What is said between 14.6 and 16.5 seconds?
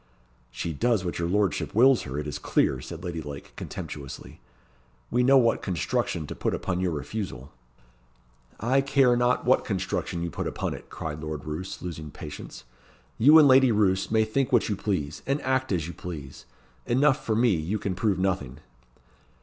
you please, and act as you please.